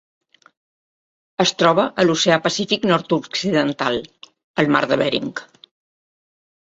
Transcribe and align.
Es 1.43 1.51
troba 1.63 1.83
a 2.03 2.07
l'Oceà 2.07 2.39
Pacífic 2.47 2.89
nord-occidental: 2.93 4.01
el 4.65 4.73
Mar 4.77 4.83
de 4.93 4.99
Bering. 5.03 5.31